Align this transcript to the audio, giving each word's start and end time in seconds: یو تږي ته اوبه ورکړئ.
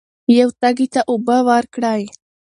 یو 0.39 0.49
تږي 0.59 0.87
ته 0.93 1.01
اوبه 1.11 1.37
ورکړئ. 1.49 2.03